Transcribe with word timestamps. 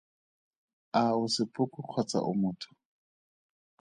A 1.01 1.03
o 1.21 1.23
sepoko 1.33 1.79
kgotsa 1.87 2.19
o 2.29 2.31
motho? 2.41 2.69